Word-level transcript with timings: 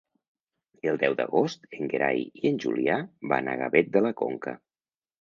El 0.91 0.97
deu 1.03 1.17
d'agost 1.19 1.69
en 1.79 1.93
Gerai 1.93 2.25
i 2.41 2.49
en 2.53 2.59
Julià 2.67 2.99
van 3.35 3.55
a 3.55 3.59
Gavet 3.65 3.97
de 3.99 4.07
la 4.09 4.17
Conca. 4.27 4.61